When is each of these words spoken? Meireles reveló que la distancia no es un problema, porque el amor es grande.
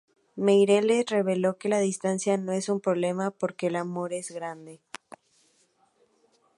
Meireles 0.45 1.11
reveló 1.15 1.59
que 1.59 1.69
la 1.69 1.79
distancia 1.79 2.35
no 2.35 2.53
es 2.53 2.69
un 2.69 2.81
problema, 2.81 3.29
porque 3.29 3.67
el 3.67 3.75
amor 3.75 4.13
es 4.13 4.31
grande. 4.31 4.81